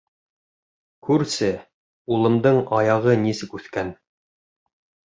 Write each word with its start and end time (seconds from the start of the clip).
—Күрсе, 1.09 1.51
улымдың 2.17 2.59
аяғы 2.81 3.17
нисек 3.29 3.59
үҫкән. 3.61 3.97